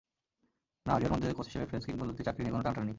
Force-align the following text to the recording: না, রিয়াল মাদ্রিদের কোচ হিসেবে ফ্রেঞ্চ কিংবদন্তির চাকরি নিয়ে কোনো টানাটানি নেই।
না, 0.87 0.93
রিয়াল 0.97 1.11
মাদ্রিদের 1.13 1.37
কোচ 1.37 1.47
হিসেবে 1.49 1.67
ফ্রেঞ্চ 1.69 1.83
কিংবদন্তির 1.87 2.25
চাকরি 2.27 2.41
নিয়ে 2.43 2.53
কোনো 2.53 2.63
টানাটানি 2.65 2.85
নেই। 2.85 2.89